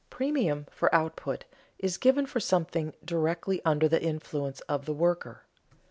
Premium 0.09 0.65
for 0.71 0.95
output 0.95 1.45
is 1.77 1.99
given 1.99 2.25
for 2.25 2.39
something 2.39 2.95
directly 3.05 3.61
under 3.63 3.87
the 3.87 4.01
influence 4.01 4.59
of 4.61 4.85
the 4.85 4.93
worker. 4.95 5.43